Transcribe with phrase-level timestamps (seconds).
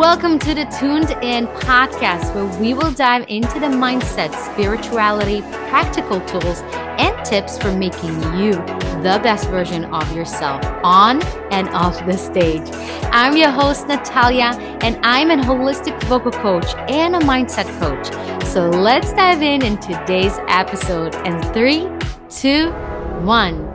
[0.00, 6.22] Welcome to the Tuned In podcast, where we will dive into the mindset, spirituality, practical
[6.22, 6.62] tools,
[6.96, 8.52] and tips for making you
[9.02, 11.22] the best version of yourself on
[11.52, 12.66] and off the stage.
[13.12, 18.06] I'm your host, Natalia, and I'm a holistic vocal coach and a mindset coach.
[18.46, 21.86] So let's dive in in today's episode in three,
[22.30, 22.70] two,
[23.20, 23.69] one.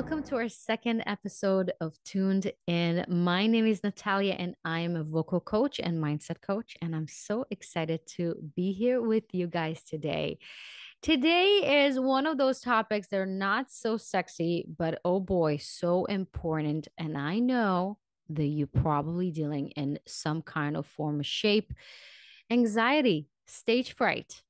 [0.00, 3.04] Welcome to our second episode of Tuned In.
[3.06, 6.74] My name is Natalia, and I am a vocal coach and mindset coach.
[6.80, 10.38] And I'm so excited to be here with you guys today.
[11.02, 16.06] Today is one of those topics that are not so sexy, but oh boy, so
[16.06, 16.88] important.
[16.96, 17.98] And I know
[18.30, 21.74] that you're probably dealing in some kind of form of shape
[22.50, 24.40] anxiety, stage fright.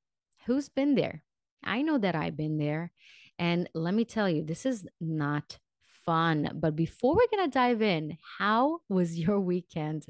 [0.45, 1.23] Who's been there?
[1.61, 2.93] I know that I've been there.
[3.41, 5.57] And let me tell you, this is not
[6.05, 6.51] fun.
[6.53, 10.05] But before we're going to dive in, how was your weekend?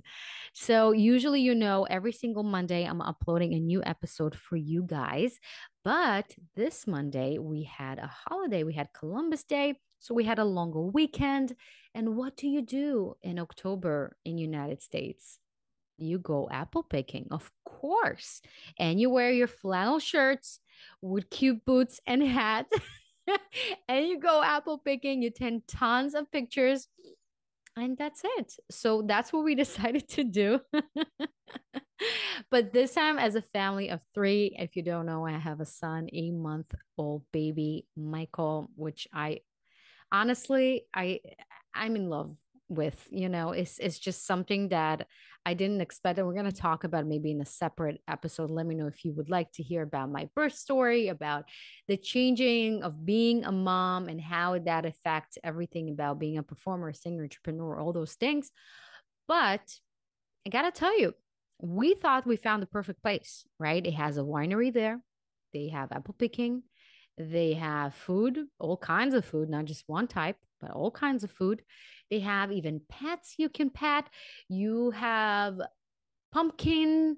[0.52, 5.40] So, usually, you know, every single Monday, I'm uploading a new episode for you guys.
[5.86, 9.76] But this Monday, we had a holiday, we had Columbus Day.
[10.00, 11.56] So, we had a longer weekend.
[11.96, 15.40] And what do you do in October in United States?
[15.98, 18.42] you go apple picking, of course.
[18.80, 20.60] And you wear your flannel shirts
[21.00, 22.66] with cute boots and hat.
[23.88, 26.88] and you go apple picking, you take tons of pictures,
[27.76, 28.54] and that's it.
[28.70, 30.60] So that's what we decided to do.
[32.50, 35.66] but this time, as a family of three, if you don't know, I have a
[35.66, 39.40] son, a month old baby, Michael, which I
[40.12, 41.20] honestly, I
[41.74, 42.36] I'm in love
[42.70, 45.06] with you know it's it's just something that
[45.46, 48.52] i didn't expect and we're going to talk about maybe in a separate episode.
[48.52, 51.46] Let me know if you would like to hear about my birth story about
[51.88, 56.94] the changing of being a mom and how that affects everything about being a performer
[56.94, 58.52] singer entrepreneur all those things.
[59.28, 59.62] But
[60.46, 61.14] i got to tell you
[61.60, 63.86] we thought we found the perfect place right?
[63.86, 65.00] It has a winery there.
[65.54, 66.64] They have apple picking.
[67.18, 71.32] They have food all kinds of food not just one type but all kinds of
[71.32, 71.64] food
[72.12, 74.08] they have even pets you can pet.
[74.50, 75.60] You have
[76.32, 77.18] pumpkin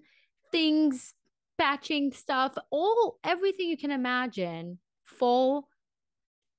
[0.52, 1.16] things,
[1.58, 5.68] patching stuff, all everything you can imagine full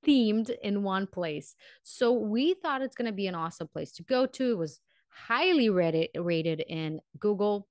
[0.05, 1.55] themed in one place.
[1.85, 4.51] So we thought it's going to be an awesome place to go to.
[4.51, 7.69] It was highly rated rated in Google.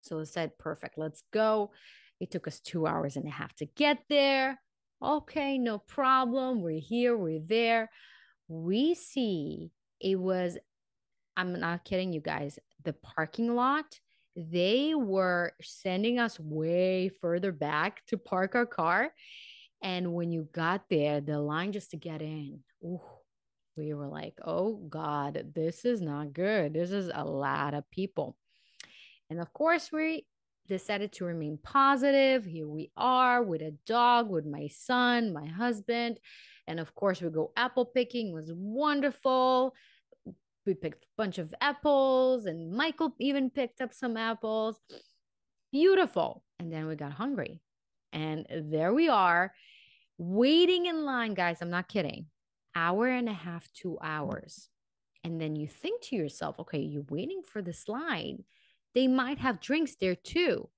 [0.00, 1.72] So I said, perfect, let's go.
[2.20, 4.60] It took us two hours and a half to get there.
[5.02, 6.62] Okay, no problem.
[6.62, 7.90] We're here, we're there.
[8.48, 10.58] We see it was
[11.36, 14.00] i'm not kidding you guys the parking lot
[14.36, 19.12] they were sending us way further back to park our car.
[19.82, 23.00] And when you got there the line just to get in ooh,
[23.76, 26.74] we were like oh god this is not good.
[26.74, 28.36] This is a lot of people.
[29.30, 30.26] And of course we
[30.68, 32.44] decided to remain positive.
[32.44, 36.20] Here we are with a dog with my son my husband.
[36.66, 38.28] And of course we go apple picking.
[38.28, 39.74] It was wonderful
[40.66, 44.78] we picked a bunch of apples and Michael even picked up some apples.
[45.72, 46.42] Beautiful.
[46.58, 47.60] And then we got hungry.
[48.12, 49.52] And there we are
[50.18, 51.62] waiting in line, guys.
[51.62, 52.26] I'm not kidding.
[52.76, 54.68] Hour and a half, two hours.
[55.24, 58.44] And then you think to yourself, okay, you're waiting for this line.
[58.94, 60.68] They might have drinks there too.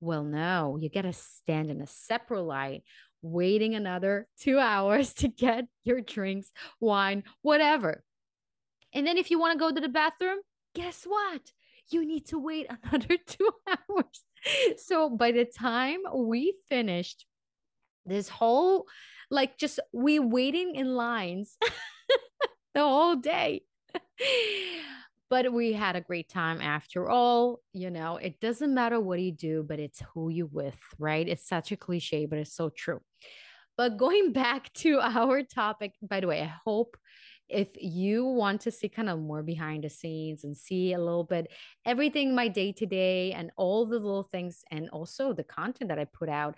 [0.00, 2.82] Well, no, you got to stand in a separate line,
[3.20, 8.04] waiting another two hours to get your drinks, wine, whatever.
[8.94, 10.38] And then if you want to go to the bathroom,
[10.74, 11.52] guess what?
[11.90, 14.22] You need to wait another two hours.
[14.78, 17.26] So by the time we finished
[18.06, 18.86] this whole,
[19.30, 21.56] like, just we waiting in lines
[22.74, 23.62] the whole day.
[25.30, 27.60] but we had a great time after all.
[27.72, 31.26] You know, it doesn't matter what you do, but it's who you with, right?
[31.26, 33.00] It's such a cliche, but it's so true.
[33.76, 36.96] But going back to our topic, by the way, I hope
[37.48, 41.24] if you want to see kind of more behind the scenes and see a little
[41.24, 41.50] bit
[41.84, 45.98] everything my day to day and all the little things and also the content that
[45.98, 46.56] I put out,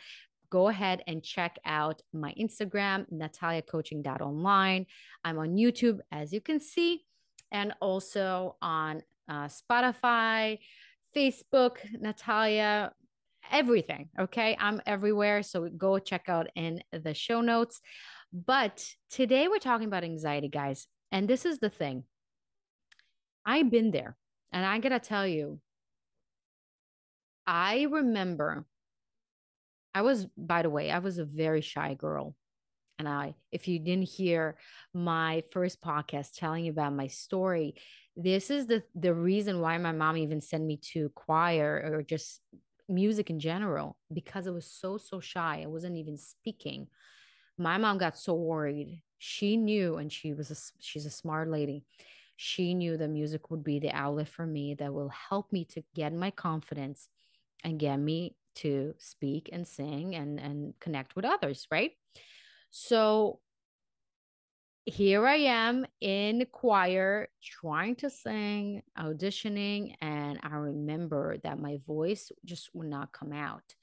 [0.50, 4.87] go ahead and check out my Instagram, nataliacoaching.online.
[5.25, 7.05] I'm on YouTube, as you can see,
[7.50, 10.59] and also on uh, Spotify,
[11.15, 12.93] Facebook, Natalia,
[13.50, 14.09] everything.
[14.19, 14.56] Okay.
[14.59, 15.43] I'm everywhere.
[15.43, 17.81] So go check out in the show notes.
[18.32, 20.87] But today we're talking about anxiety, guys.
[21.12, 22.05] And this is the thing
[23.44, 24.17] I've been there.
[24.52, 25.61] And I got to tell you,
[27.46, 28.67] I remember
[29.94, 32.34] I was, by the way, I was a very shy girl.
[32.99, 34.56] And I, if you didn't hear
[34.93, 37.76] my first podcast telling you about my story,
[38.17, 42.40] this is the the reason why my mom even sent me to choir or just
[42.88, 45.61] music in general because I was so so shy.
[45.62, 46.88] I wasn't even speaking.
[47.58, 49.03] My mom got so worried.
[49.19, 51.85] She knew, and she was a she's a smart lady.
[52.37, 55.82] She knew the music would be the outlet for me that will help me to
[55.94, 57.08] get my confidence
[57.64, 61.93] and get me to speak and sing and and connect with others, right?
[62.70, 63.41] So
[64.85, 72.31] here I am in choir trying to sing, auditioning, and I remember that my voice
[72.44, 73.75] just would not come out.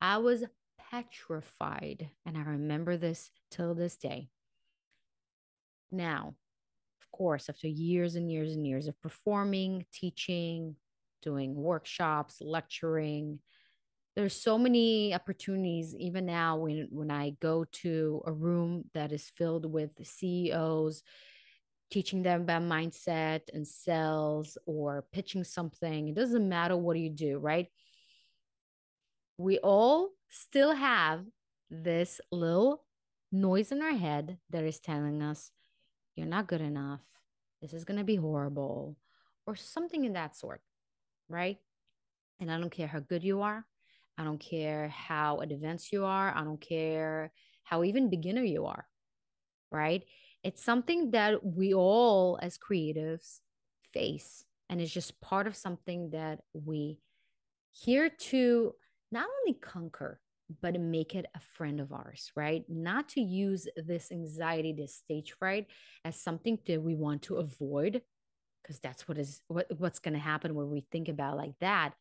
[0.00, 0.44] I was
[0.90, 4.28] petrified, and I remember this till this day.
[5.92, 6.34] Now,
[7.00, 10.76] of course, after years and years and years of performing, teaching,
[11.22, 13.40] doing workshops, lecturing,
[14.16, 19.28] there's so many opportunities even now when when i go to a room that is
[19.28, 21.02] filled with ceos
[21.90, 27.38] teaching them about mindset and sales or pitching something it doesn't matter what you do
[27.38, 27.68] right
[29.38, 31.24] we all still have
[31.70, 32.84] this little
[33.32, 35.50] noise in our head that is telling us
[36.14, 37.02] you're not good enough
[37.60, 38.96] this is going to be horrible
[39.46, 40.60] or something in that sort
[41.28, 41.58] right
[42.40, 43.64] and i don't care how good you are
[44.18, 46.34] I don't care how advanced you are.
[46.34, 47.32] I don't care
[47.64, 48.86] how even beginner you are,
[49.70, 50.04] right?
[50.42, 53.40] It's something that we all as creatives
[53.92, 54.44] face.
[54.68, 56.98] And it's just part of something that we
[57.72, 58.72] here to
[59.12, 60.20] not only conquer,
[60.62, 62.64] but make it a friend of ours, right?
[62.68, 65.66] Not to use this anxiety, this stage fright
[66.04, 68.02] as something that we want to avoid,
[68.62, 71.94] because that's what is what, what's going to happen when we think about like that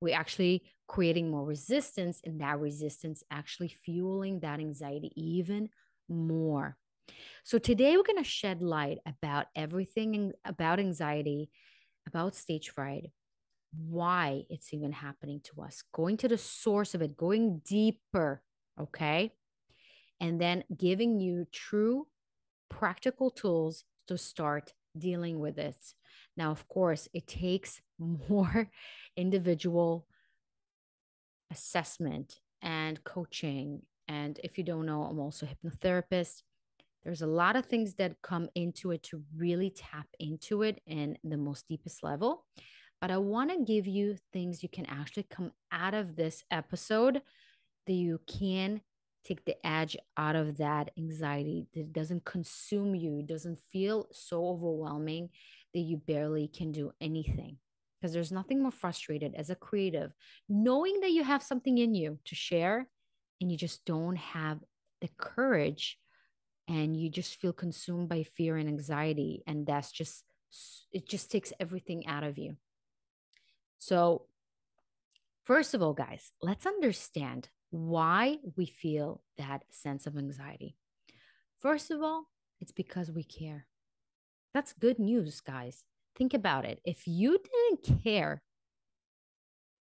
[0.00, 5.68] we're actually creating more resistance and that resistance actually fueling that anxiety even
[6.08, 6.76] more
[7.44, 11.50] so today we're going to shed light about everything about anxiety
[12.06, 13.10] about stage fright
[13.72, 18.42] why it's even happening to us going to the source of it going deeper
[18.80, 19.32] okay
[20.20, 22.06] and then giving you true
[22.68, 25.76] practical tools to start dealing with it
[26.36, 28.70] now of course it takes more
[29.16, 30.06] individual
[31.50, 33.82] assessment and coaching.
[34.08, 36.42] And if you don't know, I'm also a hypnotherapist.
[37.04, 41.16] There's a lot of things that come into it to really tap into it in
[41.24, 42.44] the most deepest level.
[43.00, 47.22] But I want to give you things you can actually come out of this episode
[47.86, 48.82] that you can
[49.24, 55.30] take the edge out of that anxiety that doesn't consume you, doesn't feel so overwhelming
[55.74, 57.58] that you barely can do anything.
[58.00, 60.12] Because there's nothing more frustrated as a creative
[60.48, 62.88] knowing that you have something in you to share
[63.40, 64.58] and you just don't have
[65.02, 65.98] the courage
[66.66, 70.24] and you just feel consumed by fear and anxiety and that's just
[70.92, 72.56] it just takes everything out of you
[73.80, 74.26] so
[75.42, 80.76] first of all guys let's understand why we feel that sense of anxiety
[81.58, 82.28] first of all
[82.60, 83.66] it's because we care
[84.54, 85.84] that's good news guys
[86.16, 86.80] Think about it.
[86.84, 88.42] If you didn't care,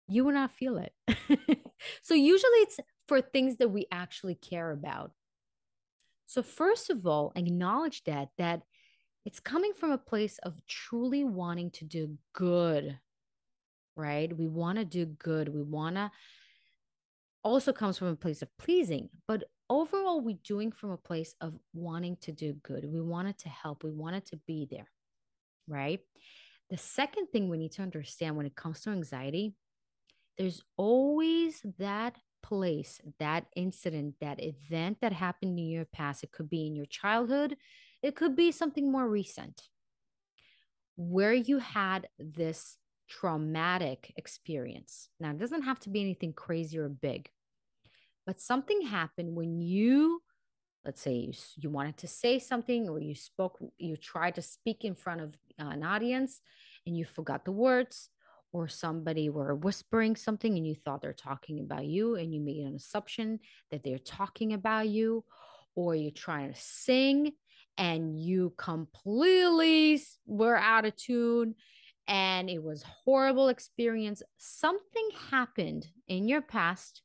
[0.08, 0.94] you would not feel it.
[2.02, 5.12] so usually it's for things that we actually care about.
[6.26, 8.64] So first of all, acknowledge that that
[9.24, 13.00] it's coming from a place of truly wanting to do good.
[13.96, 14.36] Right?
[14.36, 15.50] We want to do good.
[15.50, 16.12] We want to
[17.44, 21.54] also comes from a place of pleasing, but overall we're doing from a place of
[21.74, 22.86] wanting to do good.
[22.92, 23.84] We wanted to help.
[23.84, 24.88] We wanted to be there
[25.68, 26.00] right?
[26.70, 29.54] The second thing we need to understand when it comes to anxiety,
[30.38, 36.24] there's always that place, that incident, that event that happened in your past.
[36.24, 37.58] It could be in your childhood,
[38.02, 39.64] it could be something more recent
[40.98, 42.78] where you had this
[43.10, 45.10] traumatic experience.
[45.20, 47.30] Now, it doesn't have to be anything crazy or big,
[48.26, 50.22] but something happened when you
[50.86, 54.86] let's say you, you wanted to say something or you spoke you tried to speak
[54.86, 56.42] in front of uh, an audience
[56.86, 58.10] and you forgot the words
[58.54, 62.66] or somebody were whispering something and you thought they're talking about you and you made
[62.66, 63.40] an assumption
[63.72, 65.26] that they're talking about you
[65.76, 67.32] or you're trying to sing
[67.78, 71.56] and you completely were out of tune
[72.08, 77.02] and it was horrible experience something happened in your past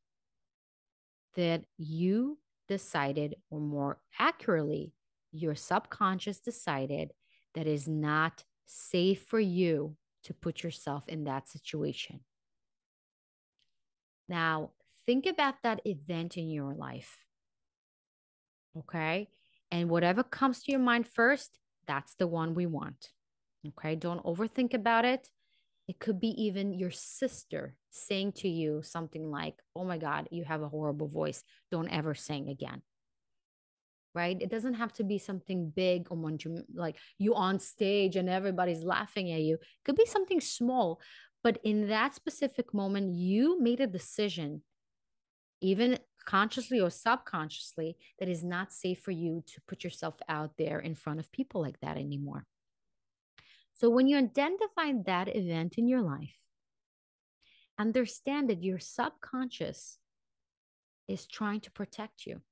[1.37, 2.39] that you
[2.69, 4.93] decided, or more accurately,
[5.33, 7.13] your subconscious decided
[7.55, 12.21] that is not safe for you to put yourself in that situation.
[14.29, 14.71] Now,
[15.07, 17.25] think about that event in your life.
[18.77, 19.29] Okay.
[19.71, 23.11] And whatever comes to your mind first, that's the one we want.
[23.67, 23.95] Okay.
[23.95, 25.29] Don't overthink about it.
[25.89, 30.45] It could be even your sister saying to you something like, Oh my God, you
[30.45, 31.43] have a horrible voice.
[31.71, 32.83] Don't ever sing again.
[34.15, 34.41] Right?
[34.41, 36.19] It doesn't have to be something big or
[36.75, 39.55] like you on stage and everybody's laughing at you.
[39.55, 41.01] It could be something small.
[41.43, 44.63] But in that specific moment, you made a decision,
[45.61, 50.79] even consciously or subconsciously, that is not safe for you to put yourself out there
[50.79, 52.47] in front of people like that anymore.
[53.81, 56.37] So when you identify that event in your life,
[57.79, 59.97] understand that your subconscious
[61.09, 62.43] is trying to protect you.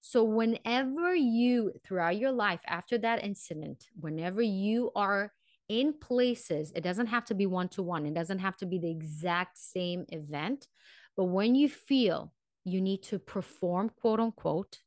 [0.00, 5.34] So, whenever you, throughout your life, after that incident, whenever you are
[5.68, 8.78] in places, it doesn't have to be one to one, it doesn't have to be
[8.78, 10.66] the exact same event.
[11.14, 12.32] But when you feel
[12.64, 14.78] you need to perform, quote unquote,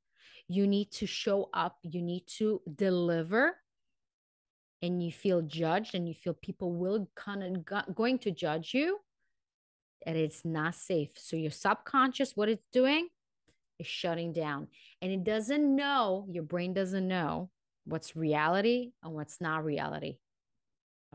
[0.48, 3.58] you need to show up, you need to deliver,
[4.82, 8.74] and you feel judged and you feel people will kind of go- going to judge
[8.74, 9.00] you
[10.06, 11.12] and it's not safe.
[11.16, 13.08] So your subconscious what it's doing
[13.80, 14.68] is shutting down.
[15.02, 17.50] And it doesn't know your brain doesn't know
[17.86, 20.18] what's reality and what's not reality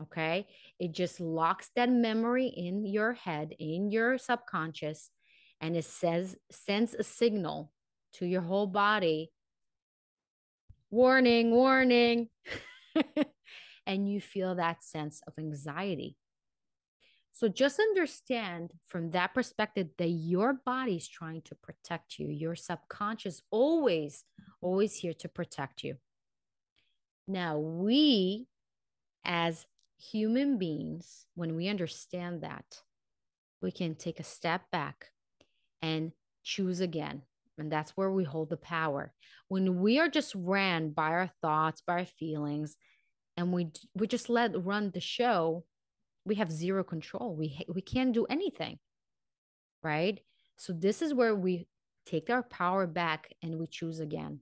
[0.01, 0.47] okay?
[0.79, 5.09] It just locks that memory in your head in your subconscious
[5.61, 7.71] and it says sends a signal
[8.13, 9.31] to your whole body
[10.89, 12.29] warning warning
[13.85, 16.17] and you feel that sense of anxiety.
[17.31, 22.27] So just understand from that perspective that your body is trying to protect you.
[22.27, 24.23] Your subconscious always,
[24.61, 25.95] always here to protect you.
[27.27, 28.47] Now, we
[29.25, 29.65] as
[29.97, 32.81] human beings, when we understand that,
[33.61, 35.11] we can take a step back
[35.81, 36.11] and
[36.43, 37.23] choose again.
[37.57, 39.13] And that's where we hold the power.
[39.47, 42.77] When we are just ran by our thoughts, by our feelings,
[43.37, 45.65] and we we just let run the show
[46.25, 47.35] we have zero control.
[47.35, 48.79] We we can't do anything
[49.83, 50.19] right?
[50.57, 51.67] So this is where we
[52.05, 54.39] take our power back and we choose again.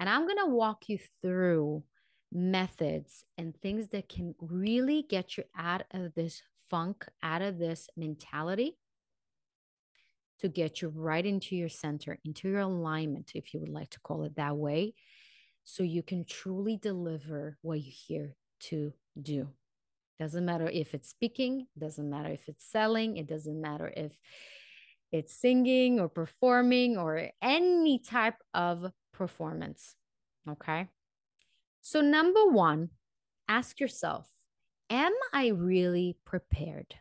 [0.00, 1.84] And i'm going to walk you through
[2.32, 7.88] methods and things that can really get you out of this funk out of this
[7.96, 8.78] mentality
[10.42, 14.00] to get you right into your center into your alignment if you would like to
[14.00, 14.92] call it that way
[15.64, 19.48] so you can truly deliver what you're here to do.
[20.18, 24.12] Doesn't matter if it's speaking, doesn't matter if it's selling, it doesn't matter if
[25.12, 29.94] it's singing or performing or any type of performance.
[30.48, 30.88] Okay.
[31.80, 32.90] So, number one,
[33.48, 34.28] ask yourself,
[34.90, 36.94] am I really prepared?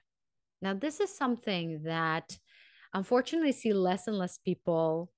[0.61, 2.37] Now, this is something that
[2.93, 5.11] unfortunately see less and less people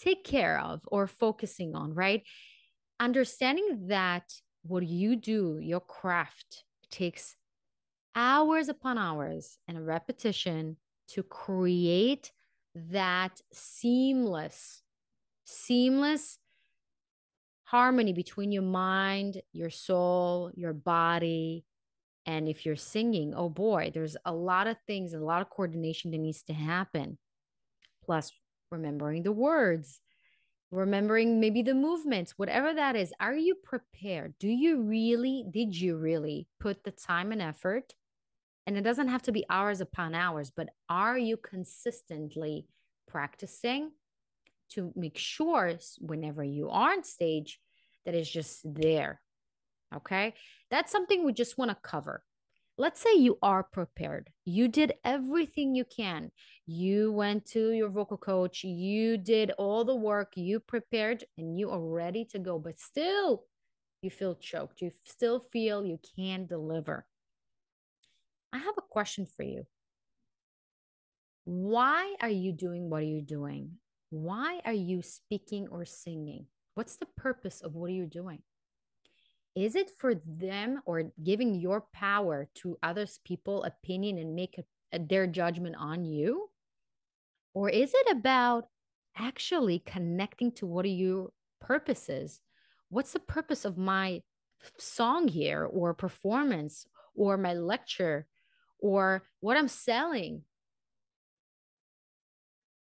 [0.00, 2.22] take care of or focusing on, right?
[3.00, 4.32] Understanding that
[4.62, 7.36] what you do, your craft, takes
[8.14, 10.76] hours upon hours and a repetition
[11.08, 12.32] to create
[12.74, 14.82] that seamless,
[15.44, 16.38] seamless
[17.64, 21.64] harmony between your mind, your soul, your body.
[22.28, 26.10] And if you're singing, oh boy, there's a lot of things, a lot of coordination
[26.10, 27.16] that needs to happen.
[28.04, 28.32] Plus,
[28.70, 30.00] remembering the words,
[30.70, 33.14] remembering maybe the movements, whatever that is.
[33.18, 34.34] Are you prepared?
[34.38, 37.94] Do you really, did you really put the time and effort?
[38.66, 42.66] And it doesn't have to be hours upon hours, but are you consistently
[43.06, 43.92] practicing
[44.72, 47.58] to make sure whenever you are on stage
[48.04, 49.22] that it's just there?
[49.94, 50.34] Okay.
[50.70, 52.22] That's something we just want to cover
[52.78, 54.30] let's say you are prepared.
[54.44, 56.30] You did everything you can.
[56.64, 61.70] You went to your vocal coach, you did all the work, you prepared, and you
[61.70, 63.44] are ready to go, but still
[64.00, 64.80] you feel choked.
[64.80, 67.04] You still feel you can't deliver.
[68.52, 69.66] I have a question for you.
[71.44, 73.72] Why are you doing what are you doing?
[74.10, 76.46] Why are you speaking or singing?
[76.74, 78.42] What's the purpose of what are you doing?
[79.58, 84.64] Is it for them or giving your power to others people opinion and make a,
[84.96, 86.48] a, their judgment on you?
[87.54, 88.68] Or is it about
[89.16, 92.40] actually connecting to what are your purposes?
[92.88, 94.22] What's the purpose of my
[94.78, 96.86] song here or performance
[97.16, 98.26] or my lecture
[98.78, 100.42] or what i'm selling?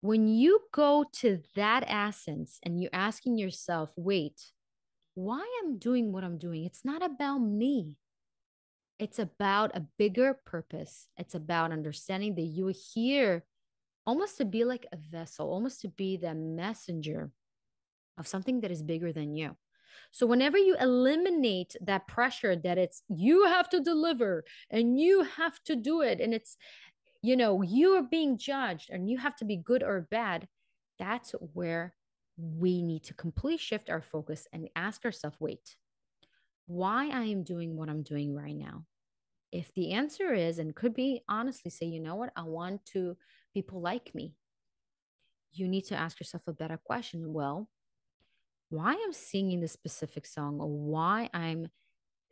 [0.00, 4.52] When you go to that essence and you're asking yourself wait
[5.16, 6.64] why I'm doing what I'm doing.
[6.64, 7.96] It's not about me.
[8.98, 11.08] It's about a bigger purpose.
[11.16, 13.44] It's about understanding that you're here
[14.06, 17.30] almost to be like a vessel, almost to be the messenger
[18.18, 19.56] of something that is bigger than you.
[20.10, 25.62] So whenever you eliminate that pressure that it's you have to deliver and you have
[25.64, 26.56] to do it and it's
[27.22, 30.48] you know you are being judged and you have to be good or bad,
[30.98, 31.94] that's where
[32.36, 35.76] we need to completely shift our focus and ask ourselves, wait,
[36.66, 38.84] why I am doing what I'm doing right now?
[39.52, 43.16] If the answer is, and could be honestly say, you know what, I want to
[43.54, 44.34] people like me,
[45.52, 47.32] you need to ask yourself a better question.
[47.32, 47.68] Well,
[48.68, 51.68] why I'm singing this specific song or why I'm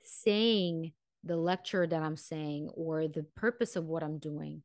[0.03, 0.93] saying
[1.23, 4.63] the lecture that I'm saying or the purpose of what I'm doing.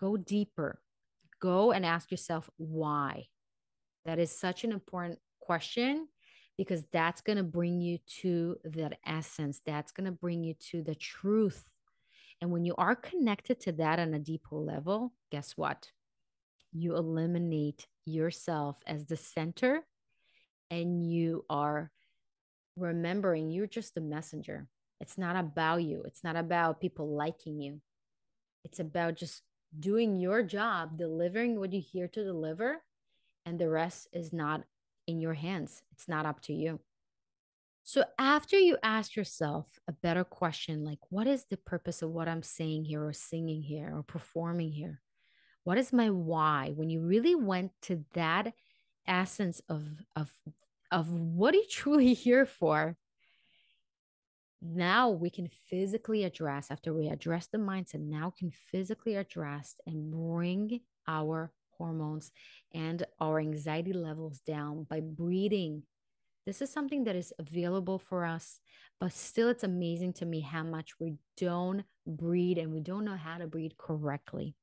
[0.00, 0.80] Go deeper.
[1.40, 3.26] Go and ask yourself why.
[4.08, 6.08] That is such an important question
[6.56, 9.60] because that's going to bring you to that essence.
[9.66, 11.70] That's going to bring you to the truth.
[12.40, 15.90] And when you are connected to that on a deeper level, guess what?
[16.72, 19.82] You eliminate yourself as the center
[20.70, 21.90] and you are
[22.76, 24.68] remembering you're just a messenger.
[25.02, 27.82] It's not about you, it's not about people liking you.
[28.64, 29.42] It's about just
[29.78, 32.80] doing your job, delivering what you're here to deliver,
[33.48, 34.62] and the rest is not
[35.06, 35.82] in your hands.
[35.92, 36.80] It's not up to you.
[37.82, 42.28] So, after you ask yourself a better question, like, what is the purpose of what
[42.28, 45.00] I'm saying here, or singing here, or performing here?
[45.64, 46.72] What is my why?
[46.76, 48.52] When you really went to that
[49.06, 50.30] essence of, of,
[50.92, 52.96] of what are you truly here for?
[54.60, 60.10] Now we can physically address, after we address the mindset, now can physically address and
[60.10, 62.32] bring our hormones
[62.74, 65.84] and our anxiety levels down by breathing.
[66.46, 68.60] This is something that is available for us,
[69.00, 73.16] but still, it's amazing to me how much we don't breathe and we don't know
[73.16, 74.54] how to breathe correctly.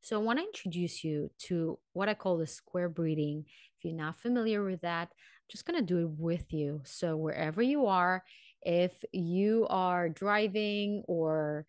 [0.00, 3.44] So, I want to introduce you to what I call the square breathing.
[3.78, 6.80] If you're not familiar with that, I'm just going to do it with you.
[6.84, 8.24] So, wherever you are,
[8.62, 11.66] if you are driving or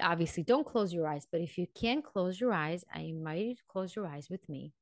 [0.00, 3.54] obviously don't close your eyes, but if you can close your eyes, I invite you
[3.54, 4.72] to close your eyes with me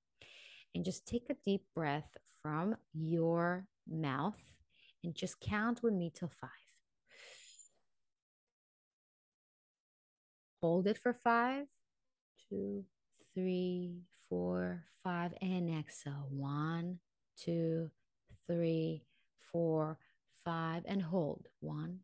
[0.74, 4.40] and just take a deep breath from your mouth
[5.02, 6.50] and just count with me till five.
[10.60, 11.66] Hold it for five,
[12.48, 12.84] two,
[13.34, 16.26] three, four, five, and exhale.
[16.30, 16.98] One,
[17.36, 17.90] two,
[18.46, 19.04] three,
[19.52, 19.98] four,
[20.44, 21.46] five, and hold.
[21.60, 22.00] One,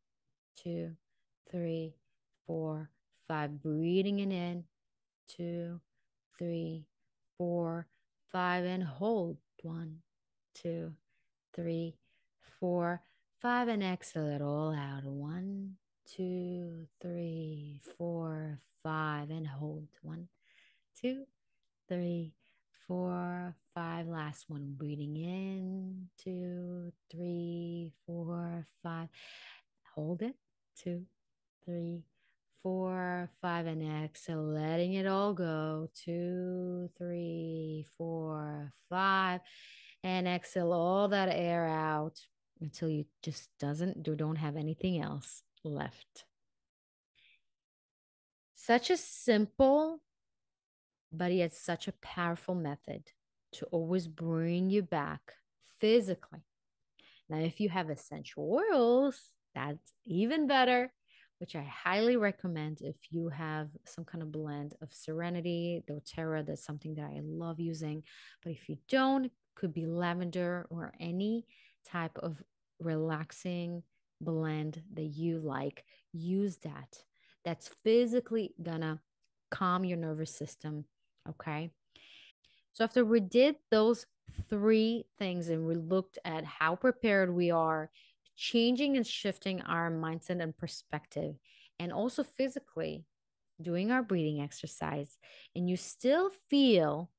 [0.57, 0.93] two,
[1.51, 1.97] three,
[2.47, 2.91] four,
[3.33, 3.63] five.
[3.63, 4.65] Breathing it in.
[5.27, 5.81] Two,
[6.39, 6.85] three,
[7.39, 7.87] four,
[8.31, 9.39] five, and hold.
[9.63, 10.01] One,
[10.55, 10.93] two,
[11.55, 11.97] three,
[12.61, 13.01] four,
[13.41, 15.05] five, and exhale it all out.
[15.05, 15.77] One,
[16.15, 19.89] two, three, four, five, and hold.
[20.03, 20.29] One,
[21.01, 21.25] two,
[21.89, 22.35] three,
[22.87, 24.09] four, five.
[24.09, 24.75] Last one.
[24.77, 26.09] Breathing in.
[26.23, 29.09] Two, three, four, five.
[29.95, 30.35] Hold it.
[30.77, 31.07] Two,
[31.65, 32.03] three,
[32.63, 35.89] four, five, and exhale, letting it all go.
[35.95, 39.41] Two, three, four, five,
[40.05, 42.21] and exhale all that air out
[42.61, 46.25] until you just doesn't do don't have anything else left.
[48.55, 50.01] Such a simple,
[51.13, 53.03] but yet such a powerful method
[53.53, 55.35] to always bring you back
[55.81, 56.45] physically.
[57.29, 59.21] Now, if you have essential oils,
[59.55, 60.93] that's even better
[61.43, 66.65] which I highly recommend if you have some kind of blend of Serenity, doTERRA, that's
[66.65, 68.05] something that I love using.
[68.45, 71.45] But if you don't, could be lavender or any
[71.85, 72.41] type of
[72.79, 73.83] relaxing
[74.21, 77.03] blend that you like, use that.
[77.45, 79.01] That's physically gonna
[79.51, 80.85] calm your nervous system.
[81.29, 81.73] Okay.
[82.73, 84.07] So after we did those
[84.49, 87.91] three things and we looked at how prepared we are
[88.37, 91.35] changing and shifting our mindset and perspective,
[91.79, 93.05] and also physically
[93.61, 95.19] doing our breathing exercise,
[95.55, 97.11] and you still feel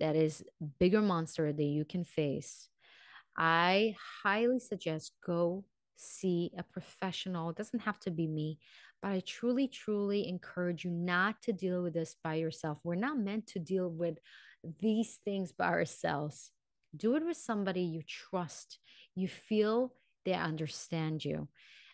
[0.00, 0.44] that is
[0.78, 2.68] bigger monster that you can face,
[3.36, 5.64] I highly suggest go
[5.96, 7.50] see a professional.
[7.50, 8.58] It doesn't have to be me,
[9.02, 12.78] but I truly, truly encourage you not to deal with this by yourself.
[12.84, 14.18] We're not meant to deal with
[14.80, 16.52] these things by ourselves.
[16.96, 18.78] Do it with somebody you trust,
[19.14, 19.92] you feel
[20.28, 21.48] they understand you.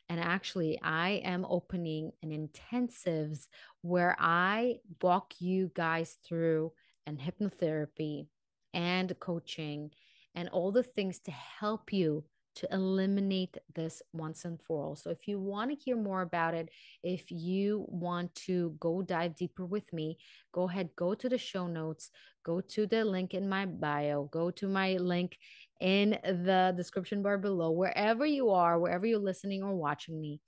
[0.08, 3.46] And actually, I am opening an intensives
[3.82, 6.72] where I walk you guys through
[7.06, 8.26] and hypnotherapy
[8.74, 9.92] and coaching
[10.34, 12.24] and all the things to help you
[12.56, 14.96] to eliminate this once and for all.
[14.96, 16.70] So, if you want to hear more about it,
[17.02, 20.18] if you want to go dive deeper with me,
[20.52, 22.10] go ahead, go to the show notes,
[22.44, 25.38] go to the link in my bio, go to my link
[25.84, 30.40] in the description bar below, wherever you are, wherever you're listening or watching me.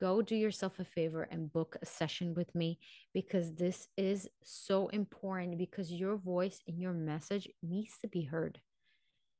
[0.00, 2.78] Go do yourself a favor and book a session with me
[3.12, 8.60] because this is so important because your voice and your message needs to be heard.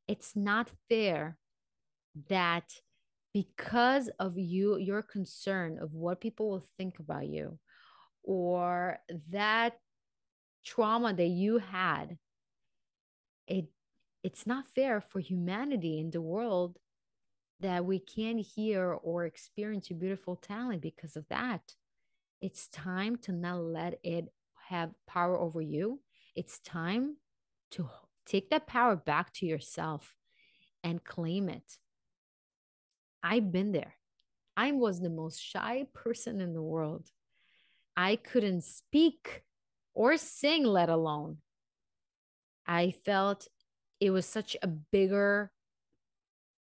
[0.08, 1.38] It's not fair
[2.28, 2.68] that
[3.32, 7.56] because of you your concern of what people will think about you
[8.24, 8.98] or
[9.30, 9.74] that
[10.64, 12.18] trauma that you had
[13.46, 13.66] it
[14.22, 16.78] it's not fair for humanity in the world
[17.60, 21.74] that we can't hear or experience your beautiful talent because of that
[22.40, 24.32] it's time to not let it
[24.68, 26.00] have power over you
[26.34, 27.16] it's time
[27.70, 27.88] to
[28.26, 30.16] take that power back to yourself
[30.82, 31.78] and claim it
[33.22, 33.94] I've been there.
[34.56, 37.08] I was the most shy person in the world.
[37.96, 39.42] I couldn't speak
[39.94, 41.38] or sing, let alone.
[42.66, 43.48] I felt
[44.00, 45.52] it was such a bigger,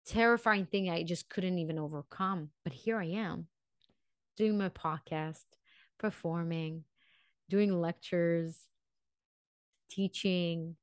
[0.05, 2.51] terrifying thing I just couldn't even overcome.
[2.65, 3.47] But here I am
[4.37, 5.45] doing my podcast,
[5.99, 6.85] performing,
[7.49, 8.57] doing lectures,
[9.91, 10.77] teaching.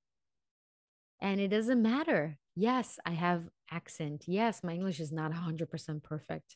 [1.20, 2.38] And it doesn't matter.
[2.56, 4.24] Yes, I have accent.
[4.28, 6.56] Yes, my English is not 100% perfect.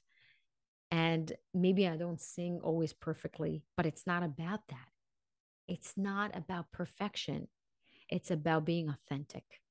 [0.91, 4.89] And maybe I don't sing always perfectly, but it's not about that.
[5.67, 7.47] It's not about perfection.
[8.09, 9.61] It's about being authentic.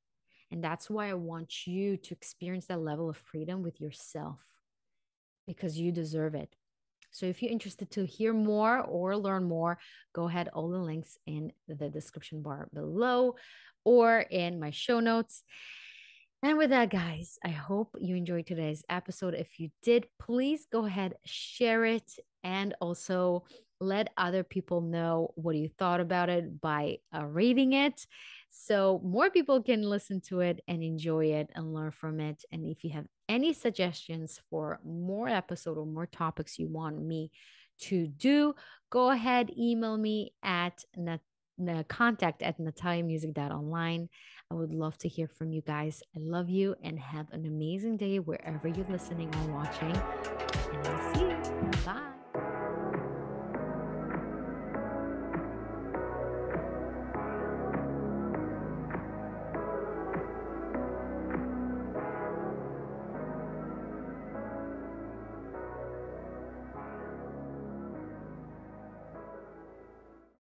[0.51, 4.41] And that's why I want you to experience that level of freedom with yourself
[5.47, 6.55] because you deserve it.
[7.13, 9.79] So if you're interested to hear more or learn more,
[10.13, 13.37] go ahead, all the links in the description bar below
[13.85, 15.43] or in my show notes.
[16.43, 19.35] And with that, guys, I hope you enjoyed today's episode.
[19.35, 22.11] If you did, please go ahead, share it,
[22.43, 23.45] and also
[23.81, 28.07] let other people know what you thought about it by uh, reading it
[28.51, 32.65] so more people can listen to it and enjoy it and learn from it and
[32.65, 37.31] if you have any suggestions for more episode or more topics you want me
[37.79, 38.55] to do
[38.91, 41.21] go ahead email me at nat-
[41.89, 44.09] contact at nataliamusic.online.
[44.51, 46.03] I would love to hear from you guys.
[46.17, 49.93] I love you and have an amazing day wherever you're listening or watching.
[49.93, 51.30] And I'll see you.